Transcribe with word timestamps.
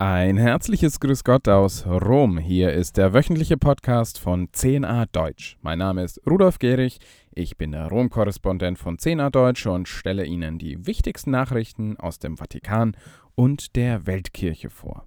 Ein 0.00 0.36
herzliches 0.36 1.00
Grüß 1.00 1.24
Gott 1.24 1.48
aus 1.48 1.84
Rom. 1.84 2.38
Hier 2.38 2.72
ist 2.72 2.98
der 2.98 3.14
wöchentliche 3.14 3.56
Podcast 3.56 4.20
von 4.20 4.46
10a 4.46 5.08
Deutsch. 5.10 5.58
Mein 5.60 5.80
Name 5.80 6.04
ist 6.04 6.20
Rudolf 6.24 6.60
Gehrig. 6.60 7.00
Ich 7.32 7.56
bin 7.56 7.72
der 7.72 7.88
Rom-Korrespondent 7.88 8.78
von 8.78 8.96
10a 8.96 9.30
Deutsch 9.30 9.66
und 9.66 9.88
stelle 9.88 10.24
Ihnen 10.24 10.56
die 10.60 10.86
wichtigsten 10.86 11.32
Nachrichten 11.32 11.96
aus 11.96 12.20
dem 12.20 12.36
Vatikan 12.36 12.96
und 13.34 13.74
der 13.74 14.06
Weltkirche 14.06 14.70
vor. 14.70 15.04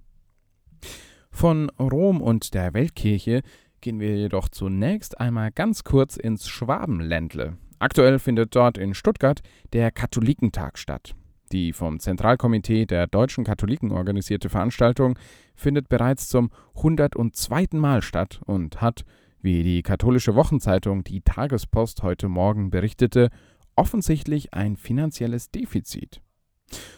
Von 1.30 1.70
Rom 1.80 2.20
und 2.20 2.52
der 2.52 2.74
Weltkirche 2.74 3.40
gehen 3.80 3.98
wir 3.98 4.14
jedoch 4.14 4.50
zunächst 4.50 5.18
einmal 5.18 5.52
ganz 5.52 5.84
kurz 5.84 6.18
ins 6.18 6.50
Schwabenländle. 6.50 7.56
Aktuell 7.78 8.18
findet 8.18 8.54
dort 8.54 8.76
in 8.76 8.92
Stuttgart 8.92 9.40
der 9.72 9.90
Katholikentag 9.90 10.76
statt. 10.76 11.14
Die 11.52 11.74
vom 11.74 12.00
Zentralkomitee 12.00 12.86
der 12.86 13.06
deutschen 13.06 13.44
Katholiken 13.44 13.92
organisierte 13.92 14.48
Veranstaltung 14.48 15.18
findet 15.54 15.90
bereits 15.90 16.28
zum 16.28 16.50
102. 16.76 17.68
Mal 17.72 18.00
statt 18.00 18.40
und 18.46 18.80
hat, 18.80 19.04
wie 19.42 19.62
die 19.62 19.82
katholische 19.82 20.34
Wochenzeitung 20.34 21.04
Die 21.04 21.20
Tagespost 21.20 22.02
heute 22.02 22.28
Morgen 22.28 22.70
berichtete, 22.70 23.28
offensichtlich 23.76 24.54
ein 24.54 24.76
finanzielles 24.76 25.50
Defizit. 25.50 26.22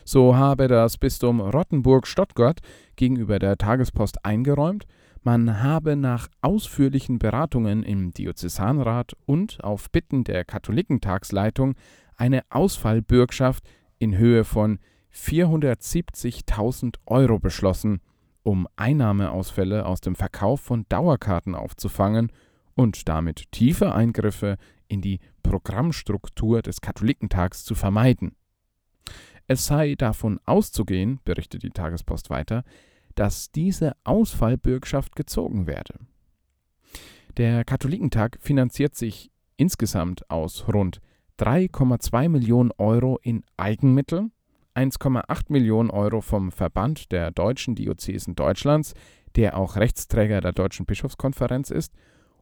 So 0.04 0.36
habe 0.36 0.68
das 0.68 0.98
Bistum 0.98 1.40
Rottenburg-Stuttgart 1.40 2.60
gegenüber 2.94 3.40
der 3.40 3.58
Tagespost 3.58 4.24
eingeräumt, 4.24 4.86
man 5.24 5.62
habe 5.62 5.96
nach 5.96 6.28
ausführlichen 6.42 7.18
Beratungen 7.18 7.82
im 7.82 8.12
Diözesanrat 8.12 9.16
und 9.24 9.64
auf 9.64 9.90
Bitten 9.90 10.22
der 10.22 10.44
Katholikentagsleitung 10.44 11.76
eine 12.16 12.42
Ausfallbürgschaft 12.50 13.64
in 14.04 14.16
Höhe 14.18 14.44
von 14.44 14.78
470.000 15.12 16.96
Euro 17.06 17.38
beschlossen, 17.38 18.00
um 18.42 18.68
Einnahmeausfälle 18.76 19.86
aus 19.86 20.00
dem 20.02 20.14
Verkauf 20.14 20.60
von 20.60 20.84
Dauerkarten 20.88 21.54
aufzufangen 21.54 22.30
und 22.74 23.08
damit 23.08 23.50
tiefe 23.50 23.94
Eingriffe 23.94 24.58
in 24.88 25.00
die 25.00 25.20
Programmstruktur 25.42 26.60
des 26.62 26.80
Katholikentags 26.82 27.64
zu 27.64 27.74
vermeiden. 27.74 28.36
Es 29.46 29.66
sei 29.66 29.94
davon 29.94 30.38
auszugehen, 30.44 31.20
berichtet 31.24 31.62
die 31.62 31.70
Tagespost 31.70 32.30
weiter, 32.30 32.62
dass 33.14 33.50
diese 33.50 33.96
Ausfallbürgschaft 34.04 35.16
gezogen 35.16 35.66
werde. 35.66 35.94
Der 37.36 37.64
Katholikentag 37.64 38.38
finanziert 38.40 38.94
sich 38.94 39.30
insgesamt 39.56 40.28
aus 40.30 40.68
rund 40.68 41.00
3,2 41.38 42.28
Millionen 42.28 42.70
Euro 42.78 43.18
in 43.22 43.42
Eigenmittel, 43.56 44.30
1,8 44.76 45.46
Millionen 45.48 45.90
Euro 45.90 46.20
vom 46.20 46.52
Verband 46.52 47.10
der 47.10 47.32
Deutschen 47.32 47.74
Diözesen 47.74 48.36
Deutschlands, 48.36 48.94
der 49.34 49.56
auch 49.56 49.76
Rechtsträger 49.76 50.40
der 50.40 50.52
Deutschen 50.52 50.86
Bischofskonferenz 50.86 51.70
ist, 51.70 51.92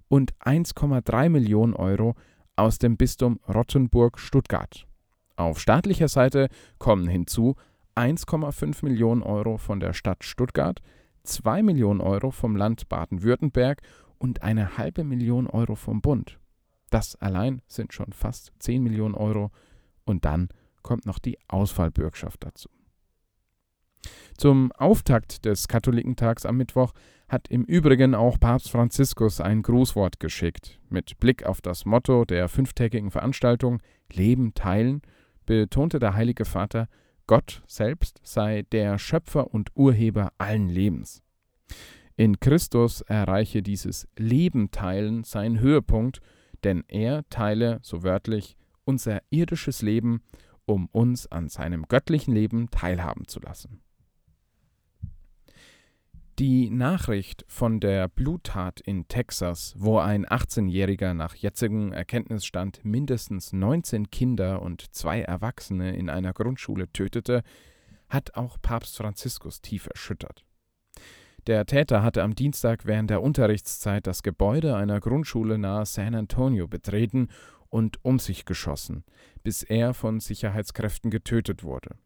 und 0.08 0.34
1,3 0.40 1.30
Millionen 1.30 1.74
Euro 1.74 2.14
aus 2.54 2.78
dem 2.78 2.98
Bistum 2.98 3.40
Rottenburg-Stuttgart. 3.48 4.86
Auf 5.36 5.58
staatlicher 5.58 6.08
Seite 6.08 6.48
kommen 6.78 7.08
hinzu 7.08 7.54
1,5 7.96 8.84
Millionen 8.84 9.22
Euro 9.22 9.56
von 9.56 9.80
der 9.80 9.94
Stadt 9.94 10.22
Stuttgart, 10.22 10.80
2 11.24 11.62
Millionen 11.62 12.02
Euro 12.02 12.30
vom 12.30 12.56
Land 12.56 12.90
Baden-Württemberg 12.90 13.80
und 14.18 14.42
eine 14.42 14.76
halbe 14.76 15.02
Million 15.02 15.46
Euro 15.46 15.76
vom 15.76 16.02
Bund. 16.02 16.38
Das 16.92 17.16
allein 17.16 17.62
sind 17.66 17.94
schon 17.94 18.12
fast 18.12 18.52
10 18.58 18.82
Millionen 18.82 19.14
Euro 19.14 19.50
und 20.04 20.26
dann 20.26 20.50
kommt 20.82 21.06
noch 21.06 21.18
die 21.18 21.38
Ausfallbürgschaft 21.48 22.44
dazu. 22.44 22.68
Zum 24.36 24.72
Auftakt 24.72 25.46
des 25.46 25.68
Katholikentags 25.68 26.44
am 26.44 26.58
Mittwoch 26.58 26.92
hat 27.28 27.48
im 27.48 27.64
Übrigen 27.64 28.14
auch 28.14 28.38
Papst 28.38 28.70
Franziskus 28.70 29.40
ein 29.40 29.62
Grußwort 29.62 30.20
geschickt. 30.20 30.80
Mit 30.90 31.18
Blick 31.18 31.46
auf 31.46 31.62
das 31.62 31.86
Motto 31.86 32.26
der 32.26 32.48
fünftägigen 32.50 33.10
Veranstaltung 33.10 33.80
Leben 34.12 34.52
teilen 34.52 35.00
betonte 35.46 35.98
der 35.98 36.14
Heilige 36.14 36.44
Vater, 36.44 36.88
Gott 37.26 37.62
selbst 37.66 38.20
sei 38.22 38.66
der 38.70 38.98
Schöpfer 38.98 39.54
und 39.54 39.70
Urheber 39.74 40.30
allen 40.36 40.68
Lebens. 40.68 41.22
In 42.16 42.38
Christus 42.38 43.00
erreiche 43.00 43.62
dieses 43.62 44.06
Leben 44.18 44.70
teilen 44.72 45.24
seinen 45.24 45.58
Höhepunkt 45.58 46.20
denn 46.64 46.84
er 46.88 47.28
teile, 47.28 47.78
so 47.82 48.02
wörtlich, 48.02 48.56
unser 48.84 49.22
irdisches 49.30 49.82
Leben, 49.82 50.22
um 50.64 50.86
uns 50.86 51.30
an 51.30 51.48
seinem 51.48 51.86
göttlichen 51.88 52.34
Leben 52.34 52.70
teilhaben 52.70 53.26
zu 53.26 53.40
lassen. 53.40 53.82
Die 56.38 56.70
Nachricht 56.70 57.44
von 57.46 57.78
der 57.78 58.08
Bluttat 58.08 58.80
in 58.80 59.06
Texas, 59.06 59.74
wo 59.76 59.98
ein 59.98 60.24
18-Jähriger 60.24 61.12
nach 61.12 61.34
jetzigem 61.34 61.92
Erkenntnisstand 61.92 62.84
mindestens 62.84 63.52
19 63.52 64.10
Kinder 64.10 64.62
und 64.62 64.94
zwei 64.94 65.20
Erwachsene 65.20 65.94
in 65.94 66.08
einer 66.08 66.32
Grundschule 66.32 66.90
tötete, 66.90 67.42
hat 68.08 68.34
auch 68.34 68.56
Papst 68.62 68.96
Franziskus 68.96 69.60
tief 69.60 69.86
erschüttert. 69.86 70.44
Der 71.48 71.66
Täter 71.66 72.04
hatte 72.04 72.22
am 72.22 72.36
Dienstag 72.36 72.86
während 72.86 73.10
der 73.10 73.20
Unterrichtszeit 73.20 74.06
das 74.06 74.22
Gebäude 74.22 74.76
einer 74.76 75.00
Grundschule 75.00 75.58
nahe 75.58 75.84
San 75.86 76.14
Antonio 76.14 76.68
betreten 76.68 77.28
und 77.68 77.98
um 78.04 78.20
sich 78.20 78.44
geschossen, 78.44 79.02
bis 79.42 79.64
er 79.64 79.92
von 79.92 80.20
Sicherheitskräften 80.20 81.10
getötet 81.10 81.64
wurde. 81.64 81.96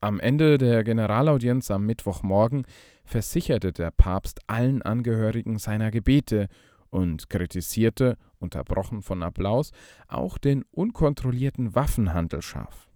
Am 0.00 0.18
Ende 0.18 0.58
der 0.58 0.82
Generalaudienz 0.82 1.70
am 1.70 1.86
Mittwochmorgen 1.86 2.66
versicherte 3.04 3.72
der 3.72 3.92
Papst 3.92 4.40
allen 4.48 4.82
Angehörigen 4.82 5.58
seiner 5.58 5.92
Gebete 5.92 6.48
und 6.90 7.30
kritisierte, 7.30 8.16
unterbrochen 8.40 9.02
von 9.02 9.22
Applaus, 9.22 9.70
auch 10.08 10.38
den 10.38 10.64
unkontrollierten 10.72 11.76
Waffenhandel 11.76 12.42
scharf. 12.42 12.90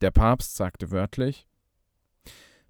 Der 0.00 0.10
Papst 0.10 0.56
sagte 0.56 0.90
wörtlich 0.90 1.46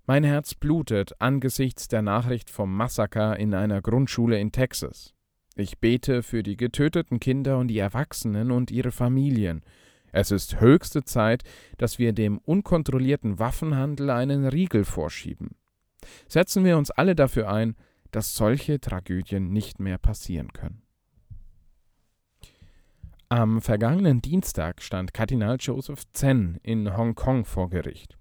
mein 0.06 0.24
Herz 0.24 0.54
blutet 0.54 1.20
angesichts 1.20 1.88
der 1.88 2.02
Nachricht 2.02 2.50
vom 2.50 2.74
Massaker 2.74 3.36
in 3.36 3.54
einer 3.54 3.80
Grundschule 3.82 4.38
in 4.38 4.52
Texas. 4.52 5.14
Ich 5.56 5.78
bete 5.78 6.22
für 6.22 6.42
die 6.42 6.56
getöteten 6.56 7.20
Kinder 7.20 7.58
und 7.58 7.68
die 7.68 7.78
Erwachsenen 7.78 8.50
und 8.50 8.70
ihre 8.70 8.92
Familien. 8.92 9.62
Es 10.12 10.30
ist 10.30 10.60
höchste 10.60 11.04
Zeit, 11.04 11.44
dass 11.78 11.98
wir 11.98 12.12
dem 12.12 12.38
unkontrollierten 12.38 13.38
Waffenhandel 13.38 14.10
einen 14.10 14.46
Riegel 14.46 14.84
vorschieben. 14.84 15.50
Setzen 16.28 16.64
wir 16.64 16.78
uns 16.78 16.90
alle 16.90 17.14
dafür 17.14 17.52
ein, 17.52 17.76
dass 18.10 18.34
solche 18.34 18.80
Tragödien 18.80 19.52
nicht 19.52 19.78
mehr 19.78 19.98
passieren 19.98 20.52
können. 20.52 20.82
Am 23.28 23.60
vergangenen 23.60 24.20
Dienstag 24.20 24.82
stand 24.82 25.14
Kardinal 25.14 25.56
Joseph 25.60 26.02
Zen 26.12 26.58
in 26.64 26.96
Hongkong 26.96 27.44
vor 27.44 27.70
Gericht. 27.70 28.18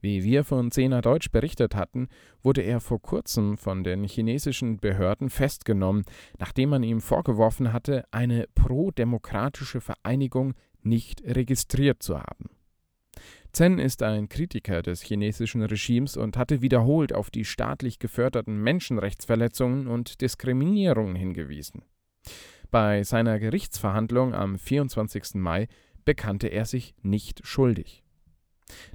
Wie 0.00 0.24
wir 0.24 0.44
von 0.44 0.70
Zehner 0.70 1.02
Deutsch 1.02 1.30
berichtet 1.30 1.74
hatten, 1.74 2.08
wurde 2.42 2.62
er 2.62 2.80
vor 2.80 3.00
kurzem 3.02 3.58
von 3.58 3.84
den 3.84 4.04
chinesischen 4.04 4.78
Behörden 4.78 5.28
festgenommen, 5.28 6.04
nachdem 6.38 6.70
man 6.70 6.82
ihm 6.82 7.00
vorgeworfen 7.00 7.72
hatte, 7.72 8.04
eine 8.10 8.46
pro-demokratische 8.54 9.80
Vereinigung 9.80 10.54
nicht 10.82 11.22
registriert 11.24 12.02
zu 12.02 12.18
haben. 12.18 12.50
Zen 13.52 13.78
ist 13.78 14.02
ein 14.02 14.28
Kritiker 14.28 14.80
des 14.80 15.02
chinesischen 15.02 15.62
Regimes 15.62 16.16
und 16.16 16.36
hatte 16.36 16.62
wiederholt 16.62 17.12
auf 17.12 17.30
die 17.30 17.44
staatlich 17.44 17.98
geförderten 17.98 18.62
Menschenrechtsverletzungen 18.62 19.88
und 19.88 20.20
Diskriminierungen 20.20 21.16
hingewiesen. 21.16 21.82
Bei 22.70 23.02
seiner 23.02 23.40
Gerichtsverhandlung 23.40 24.34
am 24.34 24.56
24. 24.56 25.34
Mai 25.34 25.66
bekannte 26.04 26.46
er 26.46 26.64
sich 26.64 26.94
nicht 27.02 27.44
schuldig. 27.44 28.04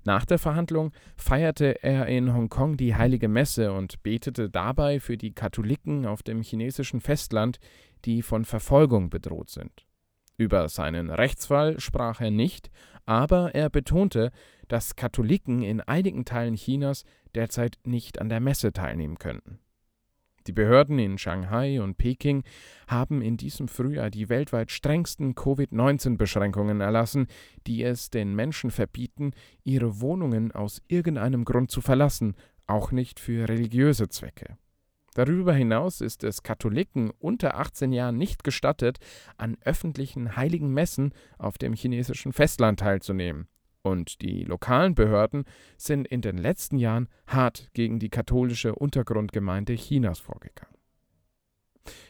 Nach 0.04 0.26
der 0.26 0.40
Verhandlung 0.40 0.92
feierte 1.16 1.84
er 1.84 2.08
in 2.08 2.34
Hongkong 2.34 2.78
die 2.78 2.96
heilige 2.96 3.28
Messe 3.28 3.74
und 3.74 4.04
betete 4.04 4.50
dabei 4.50 5.00
für 5.00 5.18
die 5.18 5.34
Katholiken 5.34 6.06
auf 6.06 6.24
dem 6.24 6.42
chinesischen 6.42 7.02
Festland, 7.02 7.60
die 8.06 8.22
von 8.22 8.46
Verfolgung 8.46 9.10
bedroht 9.10 9.50
sind. 9.50 9.86
Über 10.38 10.68
seinen 10.70 11.10
Rechtsfall 11.10 11.80
sprach 11.80 12.22
er 12.22 12.32
nicht, 12.32 12.70
aber 13.06 13.56
er 13.56 13.70
betonte, 13.70 14.32
dass 14.68 14.96
Katholiken 14.96 15.62
in 15.62 15.82
einigen 15.82 16.26
Teilen 16.26 16.56
Chinas 16.56 17.06
derzeit 17.36 17.78
nicht 17.86 18.20
an 18.20 18.30
der 18.30 18.40
Messe 18.40 18.74
teilnehmen 18.74 19.18
könnten. 19.18 19.60
Die 20.48 20.52
Behörden 20.52 21.00
in 21.00 21.18
Shanghai 21.18 21.82
und 21.82 21.98
Peking 21.98 22.44
haben 22.88 23.22
in 23.22 23.36
diesem 23.36 23.68
Frühjahr 23.68 24.12
die 24.12 24.30
weltweit 24.30 24.70
strengsten 24.70 25.34
Covid-19-Beschränkungen 25.34 26.82
erlassen, 26.82 27.28
die 27.66 27.84
es 27.84 28.12
den 28.12 28.36
Menschen 28.36 28.70
verbieten, 28.70 29.32
ihre 29.64 30.02
Wohnungen 30.02 30.52
aus 30.52 30.84
irgendeinem 30.88 31.46
Grund 31.46 31.72
zu 31.72 31.82
verlassen, 31.82 32.36
auch 32.68 32.92
nicht 32.92 33.20
für 33.20 33.50
religiöse 33.50 34.08
Zwecke. 34.08 34.58
Darüber 35.16 35.54
hinaus 35.54 36.02
ist 36.02 36.24
es 36.24 36.44
Katholiken 36.44 37.10
unter 37.10 37.58
18 37.58 37.94
Jahren 37.94 38.18
nicht 38.18 38.44
gestattet, 38.44 39.00
an 39.38 39.58
öffentlichen 39.64 40.36
heiligen 40.36 40.74
Messen 40.74 41.14
auf 41.40 41.58
dem 41.58 41.74
chinesischen 41.74 42.34
Festland 42.34 42.82
teilzunehmen. 42.82 43.48
Und 43.86 44.24
die 44.24 44.44
lokalen 44.44 44.96
Behörden 44.96 45.46
sind 45.78 46.08
in 46.08 46.22
den 46.22 46.40
letzten 46.40 46.80
Jahren 46.80 47.08
hart 47.28 47.70
gegen 47.74 48.00
die 48.00 48.10
katholische 48.10 48.74
Untergrundgemeinde 48.74 49.76
Chinas 49.76 50.18
vorgegangen. 50.18 50.74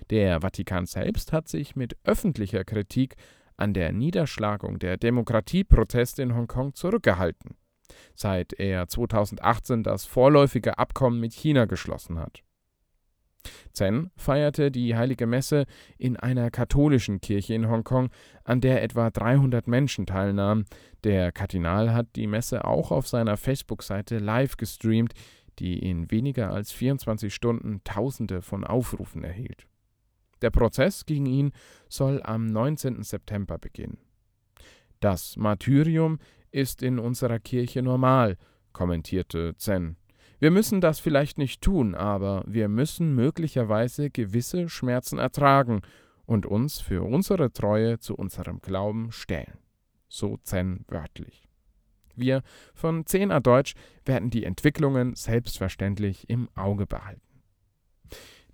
Der 0.10 0.40
Vatikan 0.40 0.86
selbst 0.86 1.34
hat 1.34 1.50
sich 1.50 1.76
mit 1.76 1.98
öffentlicher 2.06 2.64
Kritik 2.64 3.18
an 3.58 3.74
der 3.74 3.92
Niederschlagung 3.92 4.80
der 4.80 4.96
Demokratieproteste 4.96 6.22
in 6.22 6.34
Hongkong 6.34 6.76
zurückgehalten, 6.76 7.58
seit 8.14 8.54
er 8.54 8.88
2018 8.88 9.84
das 9.84 10.06
vorläufige 10.06 10.78
Abkommen 10.78 11.20
mit 11.20 11.34
China 11.34 11.66
geschlossen 11.66 12.20
hat. 12.20 12.45
Zen 13.72 14.12
feierte 14.16 14.72
die 14.72 14.96
heilige 14.96 15.28
Messe 15.28 15.66
in 15.98 16.18
einer 16.18 16.52
katholischen 16.52 17.22
Kirche 17.22 17.54
in 17.54 17.70
Hongkong, 17.70 18.10
an 18.44 18.62
der 18.62 18.84
etwa 18.84 19.10
300 19.10 19.68
Menschen 19.68 20.06
teilnahmen. 20.06 20.66
Der 21.04 21.32
Kardinal 21.32 21.94
hat 21.94 22.16
die 22.16 22.28
Messe 22.28 22.66
auch 22.66 22.92
auf 22.92 23.08
seiner 23.08 23.38
Facebook-Seite 23.38 24.18
live 24.20 24.58
gestreamt, 24.58 25.14
die 25.60 25.80
in 25.80 26.12
weniger 26.12 26.52
als 26.52 26.72
24 26.72 27.34
Stunden 27.34 27.82
Tausende 27.84 28.42
von 28.42 28.64
Aufrufen 28.64 29.24
erhielt. 29.24 29.68
Der 30.42 30.50
Prozess 30.50 31.06
gegen 31.06 31.26
ihn 31.26 31.52
soll 31.90 32.22
am 32.24 32.48
19. 32.48 33.04
September 33.04 33.58
beginnen. 33.58 33.98
Das 35.00 35.38
Martyrium 35.38 36.20
ist 36.52 36.82
in 36.82 37.00
unserer 37.00 37.40
Kirche 37.40 37.82
normal, 37.82 38.38
kommentierte 38.74 39.56
Zen. 39.58 39.98
Wir 40.40 40.52
müssen 40.52 40.82
das 40.82 41.00
vielleicht 41.00 41.38
nicht 41.38 41.62
tun, 41.62 41.96
aber 41.96 42.44
wir 42.46 42.68
müssen 42.68 43.16
möglicherweise 43.16 44.10
gewisse 44.10 44.70
Schmerzen 44.70 45.18
ertragen 45.18 45.82
und 46.26 46.46
uns 46.46 46.82
für 46.82 47.04
unsere 47.04 47.52
Treue 47.52 48.00
zu 48.00 48.16
unserem 48.16 48.60
Glauben 48.60 49.12
stellen. 49.12 49.58
So 50.08 50.38
Zen 50.44 50.86
wörtlich. 50.88 51.48
Wir 52.16 52.44
von 52.74 53.04
10a 53.04 53.40
Deutsch 53.40 53.76
werden 54.06 54.30
die 54.30 54.46
Entwicklungen 54.46 55.16
selbstverständlich 55.16 56.30
im 56.30 56.50
Auge 56.56 56.86
behalten. 56.86 57.22